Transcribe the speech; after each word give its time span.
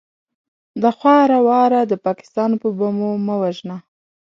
دا 0.81 0.89
خواره 0.97 1.37
واره 1.47 1.81
د 1.85 1.93
پاکستان 2.05 2.51
په 2.61 2.67
بمو 2.77 3.11
مه 3.25 3.35
وژنه! 3.41 3.77